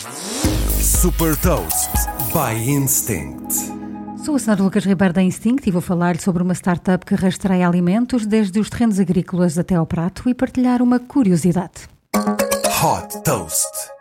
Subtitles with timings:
[0.00, 1.90] Super Toast
[2.32, 3.52] by Instinct.
[4.24, 7.68] Sou a senhora Lucas Ribeiro da Instinct e vou falar-lhe sobre uma startup que rastreia
[7.68, 11.86] alimentos desde os terrenos agrícolas até ao prato e partilhar uma curiosidade.
[12.14, 13.99] Hot Toast.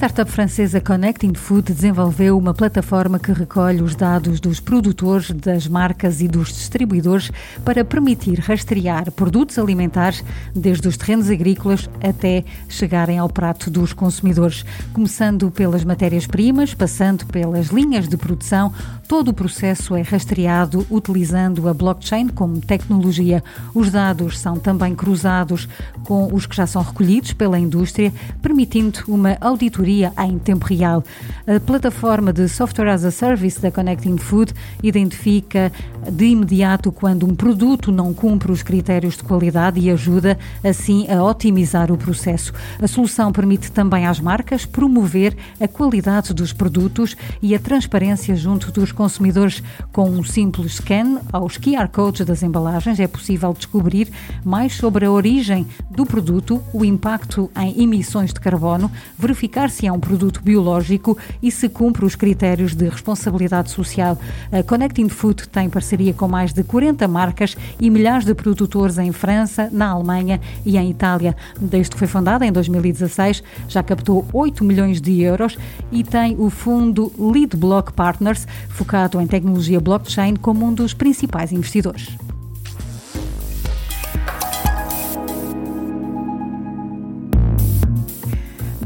[0.00, 5.68] A startup francesa Connecting Food desenvolveu uma plataforma que recolhe os dados dos produtores, das
[5.68, 7.30] marcas e dos distribuidores
[7.66, 10.24] para permitir rastrear produtos alimentares
[10.56, 14.64] desde os terrenos agrícolas até chegarem ao prato dos consumidores.
[14.94, 18.72] Começando pelas matérias-primas, passando pelas linhas de produção,
[19.06, 23.44] todo o processo é rastreado utilizando a blockchain como tecnologia.
[23.74, 25.68] Os dados são também cruzados
[26.04, 28.10] com os que já são recolhidos pela indústria,
[28.40, 31.02] permitindo uma auditoria auditoria em tempo real.
[31.46, 35.72] A plataforma de Software as a Service da Connecting Food identifica
[36.10, 41.22] de imediato quando um produto não cumpre os critérios de qualidade e ajuda, assim, a
[41.22, 42.52] otimizar o processo.
[42.80, 48.70] A solução permite também às marcas promover a qualidade dos produtos e a transparência junto
[48.70, 49.62] dos consumidores.
[49.92, 54.08] Com um simples scan aos QR codes das embalagens, é possível descobrir
[54.44, 59.92] mais sobre a origem do produto, o impacto em emissões de carbono, verificar se é
[59.92, 64.18] um produto biológico e se cumpre os critérios de responsabilidade social.
[64.50, 69.12] A Connecting Food tem parceria com mais de 40 marcas e milhares de produtores em
[69.12, 71.36] França, na Alemanha e em Itália.
[71.60, 75.56] Desde que foi fundada em 2016, já captou 8 milhões de euros
[75.90, 81.52] e tem o fundo Lead Block Partners, focado em tecnologia blockchain, como um dos principais
[81.52, 82.08] investidores.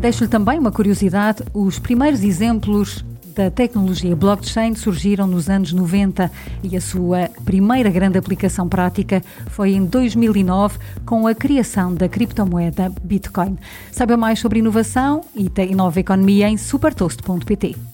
[0.04, 3.02] Deixo-lhe também uma curiosidade: os primeiros exemplos
[3.34, 6.30] da tecnologia blockchain surgiram nos anos 90
[6.62, 12.92] e a sua primeira grande aplicação prática foi em 2009 com a criação da criptomoeda
[13.02, 13.56] Bitcoin.
[13.90, 17.93] Saiba mais sobre inovação e nova economia em supertoast.pt.